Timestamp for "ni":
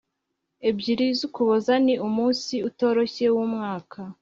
1.85-1.95